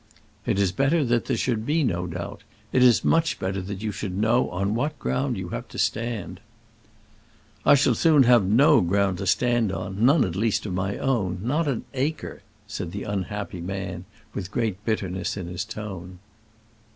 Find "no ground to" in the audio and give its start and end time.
8.43-9.27